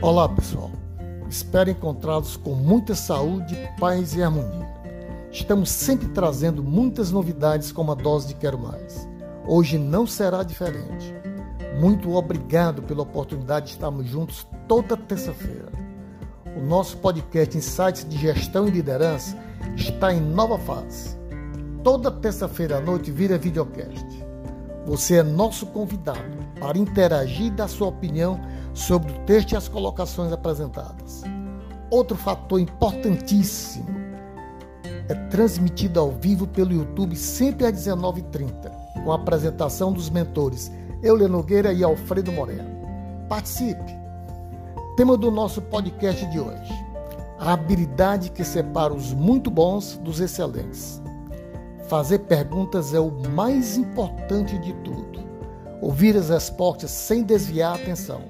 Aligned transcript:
Olá, 0.00 0.28
pessoal. 0.28 0.70
Espero 1.28 1.70
encontrá-los 1.70 2.36
com 2.36 2.54
muita 2.54 2.94
saúde, 2.94 3.56
paz 3.80 4.14
e 4.14 4.22
harmonia. 4.22 4.68
Estamos 5.32 5.70
sempre 5.70 6.06
trazendo 6.10 6.62
muitas 6.62 7.10
novidades 7.10 7.72
com 7.72 7.82
uma 7.82 7.96
dose 7.96 8.28
de 8.28 8.34
Quero 8.34 8.56
Mais. 8.56 9.08
Hoje 9.44 9.76
não 9.76 10.06
será 10.06 10.44
diferente. 10.44 11.12
Muito 11.80 12.14
obrigado 12.14 12.80
pela 12.82 13.02
oportunidade 13.02 13.66
de 13.66 13.72
estarmos 13.72 14.06
juntos 14.06 14.46
toda 14.68 14.96
terça-feira. 14.96 15.72
O 16.56 16.60
nosso 16.60 16.98
podcast 16.98 17.58
Insights 17.58 18.08
de 18.08 18.16
Gestão 18.18 18.68
e 18.68 18.70
Liderança 18.70 19.36
está 19.76 20.14
em 20.14 20.20
nova 20.20 20.60
fase. 20.60 21.18
Toda 21.82 22.08
terça-feira 22.08 22.78
à 22.78 22.80
noite 22.80 23.10
vira 23.10 23.36
videocast. 23.36 24.27
Você 24.88 25.16
é 25.16 25.22
nosso 25.22 25.66
convidado 25.66 26.38
para 26.58 26.78
interagir 26.78 27.48
e 27.48 27.50
dar 27.50 27.68
sua 27.68 27.88
opinião 27.88 28.40
sobre 28.72 29.12
o 29.12 29.18
texto 29.26 29.52
e 29.52 29.56
as 29.56 29.68
colocações 29.68 30.32
apresentadas. 30.32 31.24
Outro 31.90 32.16
fator 32.16 32.58
importantíssimo 32.58 33.86
é 35.06 35.14
transmitido 35.28 36.00
ao 36.00 36.10
vivo 36.10 36.46
pelo 36.46 36.72
YouTube 36.72 37.14
sempre 37.16 37.66
às 37.66 37.74
19h30, 37.74 38.72
com 39.04 39.12
a 39.12 39.16
apresentação 39.16 39.92
dos 39.92 40.08
mentores 40.08 40.72
Euler 41.02 41.28
Nogueira 41.28 41.70
e 41.70 41.84
Alfredo 41.84 42.32
Moreno. 42.32 42.70
Participe! 43.28 43.94
Tema 44.96 45.18
do 45.18 45.30
nosso 45.30 45.60
podcast 45.60 46.24
de 46.30 46.40
hoje: 46.40 46.72
a 47.38 47.52
habilidade 47.52 48.30
que 48.30 48.42
separa 48.42 48.94
os 48.94 49.12
muito 49.12 49.50
bons 49.50 49.98
dos 49.98 50.18
excelentes. 50.18 51.02
Fazer 51.88 52.18
perguntas 52.18 52.92
é 52.92 53.00
o 53.00 53.10
mais 53.30 53.78
importante 53.78 54.58
de 54.58 54.74
tudo. 54.84 55.20
Ouvir 55.80 56.14
as 56.18 56.28
respostas 56.28 56.90
sem 56.90 57.22
desviar 57.22 57.72
a 57.72 57.74
atenção. 57.76 58.20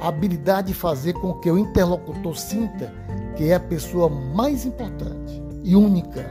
A 0.00 0.06
habilidade 0.06 0.68
de 0.68 0.74
fazer 0.74 1.14
com 1.14 1.34
que 1.34 1.50
o 1.50 1.58
interlocutor 1.58 2.36
sinta 2.36 2.92
que 3.36 3.50
é 3.50 3.56
a 3.56 3.60
pessoa 3.60 4.08
mais 4.08 4.64
importante 4.64 5.42
e 5.64 5.74
única 5.74 6.24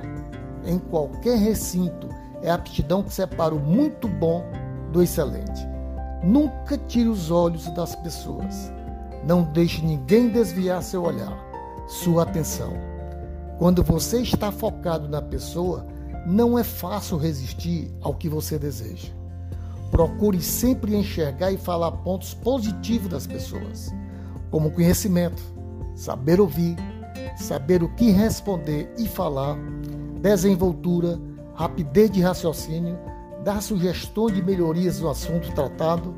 em 0.65 0.79
qualquer 0.79 1.37
recinto 1.37 2.07
é 2.41 2.49
a 2.49 2.55
aptidão 2.55 3.03
que 3.03 3.13
separa 3.13 3.53
o 3.53 3.59
muito 3.59 4.07
bom 4.07 4.41
do 4.93 5.03
excelente. 5.03 5.67
Nunca 6.23 6.77
tire 6.77 7.09
os 7.09 7.29
olhos 7.29 7.67
das 7.71 7.93
pessoas. 7.93 8.71
Não 9.25 9.43
deixe 9.43 9.85
ninguém 9.85 10.29
desviar 10.29 10.81
seu 10.81 11.03
olhar, 11.03 11.37
sua 11.89 12.23
atenção. 12.23 12.71
Quando 13.57 13.83
você 13.83 14.21
está 14.21 14.49
focado 14.49 15.09
na 15.09 15.21
pessoa, 15.21 15.85
não 16.27 16.59
é 16.59 16.63
fácil 16.63 17.17
resistir 17.17 17.89
ao 18.01 18.13
que 18.13 18.27
você 18.27 18.59
deseja. 18.59 19.07
Procure 19.89 20.41
sempre 20.41 20.95
enxergar 20.95 21.51
e 21.51 21.57
falar 21.57 21.91
pontos 21.91 22.33
positivos 22.33 23.09
das 23.09 23.25
pessoas, 23.25 23.93
como 24.51 24.71
conhecimento, 24.71 25.41
saber 25.95 26.41
ouvir, 26.41 26.75
saber 27.37 27.81
o 27.81 27.89
que 27.95 28.11
responder 28.11 28.93
e 28.97 29.07
falar, 29.07 29.57
desenvoltura, 30.21 31.19
rapidez 31.55 32.11
de 32.11 32.21
raciocínio, 32.21 32.99
dar 33.43 33.61
sugestões 33.61 34.35
de 34.35 34.43
melhorias 34.43 34.99
no 34.99 35.09
assunto 35.09 35.51
tratado 35.53 36.13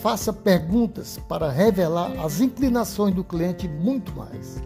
Faça 0.00 0.32
perguntas 0.32 1.18
para 1.28 1.50
revelar 1.50 2.12
as 2.22 2.40
inclinações 2.40 3.14
do 3.14 3.24
cliente 3.24 3.66
e 3.66 3.68
muito 3.70 4.14
mais. 4.14 4.60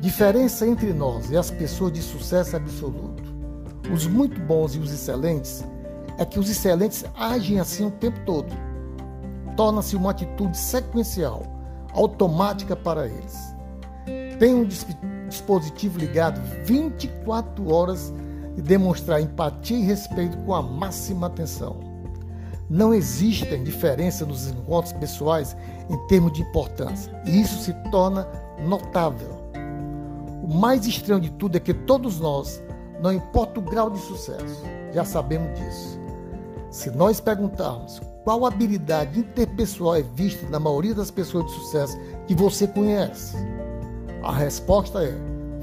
Diferença 0.00 0.66
entre 0.66 0.92
nós 0.92 1.30
e 1.30 1.36
as 1.36 1.50
pessoas 1.50 1.92
de 1.92 2.00
sucesso 2.00 2.54
absoluto, 2.54 3.29
os 3.92 4.06
muito 4.06 4.40
bons 4.40 4.74
e 4.74 4.78
os 4.78 4.92
excelentes, 4.92 5.64
é 6.18 6.24
que 6.24 6.38
os 6.38 6.50
excelentes 6.50 7.04
agem 7.16 7.58
assim 7.58 7.86
o 7.86 7.90
tempo 7.90 8.20
todo. 8.24 8.52
Torna-se 9.56 9.96
uma 9.96 10.10
atitude 10.10 10.56
sequencial, 10.56 11.42
automática 11.92 12.76
para 12.76 13.06
eles. 13.06 13.54
Tem 14.38 14.54
um 14.54 14.66
dispositivo 15.28 15.98
ligado 15.98 16.40
24 16.64 17.72
horas 17.72 18.12
e 18.56 18.62
demonstrar 18.62 19.20
empatia 19.20 19.78
e 19.78 19.82
respeito 19.82 20.36
com 20.38 20.54
a 20.54 20.62
máxima 20.62 21.26
atenção. 21.26 21.78
Não 22.68 22.94
existem 22.94 23.64
diferenças 23.64 24.26
nos 24.26 24.48
encontros 24.48 24.92
pessoais 24.92 25.56
em 25.88 25.96
termos 26.06 26.32
de 26.32 26.42
importância, 26.42 27.12
e 27.26 27.40
isso 27.40 27.58
se 27.58 27.72
torna 27.90 28.26
notável. 28.64 29.40
O 30.42 30.54
mais 30.54 30.86
estranho 30.86 31.20
de 31.20 31.30
tudo 31.30 31.56
é 31.56 31.60
que 31.60 31.74
todos 31.74 32.20
nós, 32.20 32.62
não 33.02 33.12
importa 33.12 33.60
o 33.60 33.62
grau 33.62 33.90
de 33.90 33.98
sucesso, 33.98 34.62
já 34.92 35.04
sabemos 35.04 35.58
disso. 35.58 35.98
Se 36.70 36.90
nós 36.90 37.20
perguntarmos 37.20 38.00
qual 38.24 38.46
habilidade 38.46 39.18
interpessoal 39.18 39.96
é 39.96 40.02
vista 40.02 40.46
na 40.48 40.60
maioria 40.60 40.94
das 40.94 41.10
pessoas 41.10 41.46
de 41.46 41.52
sucesso 41.52 41.98
que 42.26 42.34
você 42.34 42.66
conhece, 42.66 43.36
a 44.22 44.32
resposta 44.32 45.02
é 45.02 45.14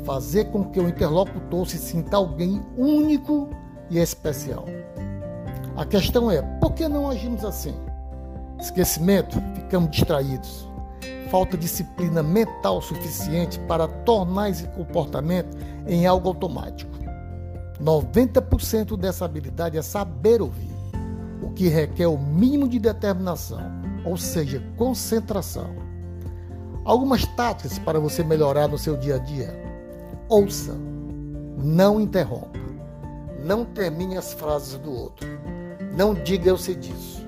fazer 0.03 0.45
com 0.45 0.65
que 0.65 0.79
o 0.79 0.87
interlocutor 0.87 1.67
se 1.67 1.77
sinta 1.77 2.17
alguém 2.17 2.61
único 2.75 3.49
e 3.89 3.99
especial. 3.99 4.65
A 5.75 5.85
questão 5.85 6.31
é, 6.31 6.41
por 6.59 6.73
que 6.73 6.87
não 6.87 7.09
agimos 7.09 7.45
assim? 7.45 7.75
Esquecimento, 8.59 9.37
ficamos 9.53 9.91
distraídos. 9.91 10.67
Falta 11.29 11.57
disciplina 11.57 12.23
mental 12.23 12.81
suficiente 12.81 13.59
para 13.61 13.87
tornar 13.87 14.49
esse 14.49 14.67
comportamento 14.69 15.55
em 15.85 16.07
algo 16.07 16.29
automático. 16.29 17.06
90% 17.81 18.97
dessa 18.97 19.25
habilidade 19.25 19.77
é 19.77 19.81
saber 19.81 20.41
ouvir, 20.41 20.71
o 21.41 21.51
que 21.51 21.67
requer 21.67 22.07
o 22.07 22.17
mínimo 22.17 22.67
de 22.67 22.79
determinação, 22.79 23.61
ou 24.05 24.17
seja, 24.17 24.63
concentração. 24.75 25.75
Algumas 26.83 27.25
táticas 27.35 27.77
para 27.79 27.99
você 27.99 28.23
melhorar 28.23 28.67
no 28.67 28.77
seu 28.77 28.95
dia 28.95 29.15
a 29.15 29.19
dia. 29.19 29.53
Ouça, 30.29 30.75
não 31.57 31.99
interrompa, 31.99 32.59
não 33.43 33.65
termine 33.65 34.17
as 34.17 34.33
frases 34.33 34.77
do 34.79 34.91
outro 34.91 35.27
não 35.97 36.13
diga 36.13 36.49
eu 36.49 36.57
sei 36.59 36.75
disso. 36.75 37.25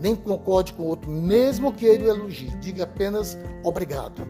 Nem 0.00 0.16
concorde 0.16 0.72
com 0.72 0.84
o 0.84 0.86
outro, 0.86 1.10
mesmo 1.10 1.70
que 1.70 1.84
ele 1.84 2.06
o 2.06 2.08
elogie. 2.08 2.50
Diga 2.62 2.84
apenas 2.84 3.36
obrigado. 3.62 4.26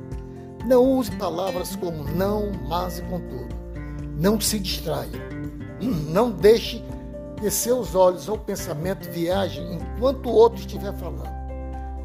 Não 0.67 0.83
use 0.83 1.13
palavras 1.13 1.77
como 1.77 2.03
não, 2.03 2.51
mas 2.69 2.99
e 2.99 3.03
contudo. 3.03 3.55
Não 4.19 4.41
se 4.41 4.59
distraia. 4.59 5.36
Não 5.81 6.31
deixe 6.31 6.83
que 7.37 7.51
seus 7.51 7.95
olhos 7.95 8.29
ou 8.29 8.39
pensamento 8.39 9.11
viajem 9.11 9.75
enquanto 9.75 10.27
o 10.27 10.33
outro 10.33 10.59
estiver 10.59 10.93
falando. 10.95 11.37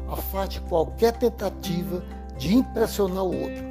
Afaste 0.08 0.60
qualquer 0.62 1.12
tentativa 1.12 2.02
de 2.36 2.54
impressionar 2.54 3.24
o 3.24 3.42
outro, 3.42 3.64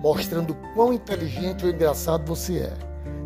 mostrando 0.00 0.54
quão 0.74 0.92
inteligente 0.92 1.64
ou 1.64 1.72
engraçado 1.72 2.24
você 2.24 2.58
é. 2.58 2.72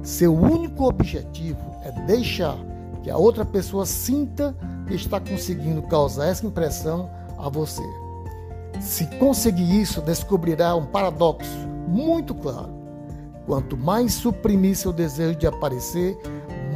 Seu 0.03 0.35
único 0.35 0.85
objetivo 0.85 1.77
é 1.85 1.93
deixar 2.07 2.57
que 3.03 3.11
a 3.11 3.17
outra 3.17 3.45
pessoa 3.45 3.85
sinta 3.85 4.57
que 4.87 4.95
está 4.95 5.21
conseguindo 5.21 5.83
causar 5.83 6.27
essa 6.27 6.47
impressão 6.47 7.11
a 7.39 7.49
você. 7.49 7.83
Se 8.81 9.07
conseguir 9.19 9.81
isso, 9.81 10.01
descobrirá 10.01 10.75
um 10.75 10.87
paradoxo 10.87 11.69
muito 11.87 12.35
claro. 12.35 12.82
Quanto 13.47 13.77
mais 13.77 14.15
suprimir 14.15 14.77
seu 14.77 14.93
desejo 14.93 15.37
de 15.37 15.47
aparecer, 15.47 16.17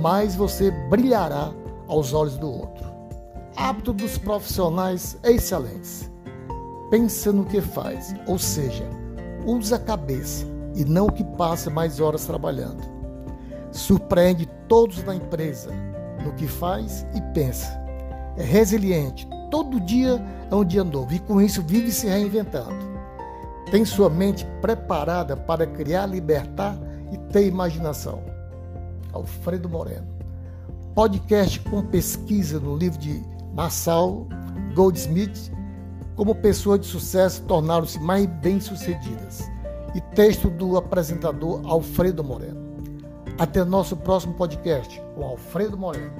mais 0.00 0.34
você 0.34 0.71
brilhará 0.91 1.53
aos 1.87 2.12
olhos 2.12 2.37
do 2.37 2.50
outro. 2.50 2.84
Hábito 3.56 3.93
dos 3.93 4.19
profissionais 4.19 5.16
excelentes. 5.22 6.10
Pensa 6.91 7.32
no 7.32 7.44
que 7.44 7.60
faz, 7.60 8.15
ou 8.26 8.38
seja, 8.38 8.84
usa 9.47 9.76
a 9.76 9.81
cabeça 9.81 10.47
e 10.75 10.84
não 10.84 11.06
o 11.06 11.12
que 11.12 11.25
passa 11.25 11.71
mais 11.71 12.00
horas 12.00 12.26
trabalhando. 12.26 12.82
Surpreende 13.72 14.47
todos 14.69 15.03
na 15.05 15.15
empresa, 15.15 15.72
no 16.25 16.32
que 16.32 16.47
faz 16.47 17.06
e 17.15 17.21
pensa. 17.32 17.81
É 18.37 18.43
resiliente. 18.43 19.28
Todo 19.50 19.81
dia 19.81 20.22
é 20.50 20.55
um 20.55 20.64
dia 20.64 20.85
novo 20.85 21.14
e 21.14 21.19
com 21.19 21.41
isso 21.41 21.62
vive 21.62 21.91
se 21.91 22.06
reinventando. 22.06 22.95
Tem 23.71 23.85
sua 23.85 24.09
mente 24.09 24.47
preparada 24.61 25.37
para 25.37 25.67
criar, 25.67 26.07
libertar 26.07 26.79
e 27.13 27.19
ter 27.33 27.47
imaginação. 27.47 28.23
Alfredo 29.13 29.69
Moreno. 29.69 30.07
Podcast 30.95 31.61
com 31.61 31.83
pesquisa 31.83 32.61
no 32.61 32.77
livro 32.77 32.99
de 32.99 33.23
Marshall 33.53 34.29
Goldsmith, 34.75 35.53
como 36.15 36.35
pessoas 36.35 36.81
de 36.81 36.87
sucesso 36.87 37.43
tornaram-se 37.43 37.99
mais 38.01 38.27
bem-sucedidas. 38.27 39.45
E 39.95 40.01
texto 40.15 40.49
do 40.51 40.77
apresentador 40.77 41.61
Alfredo 41.65 42.23
Moreno. 42.23 42.67
Até 43.39 43.65
nosso 43.65 43.97
próximo 43.97 44.35
podcast 44.35 45.03
com 45.15 45.25
Alfredo 45.25 45.77
Moreno. 45.77 46.13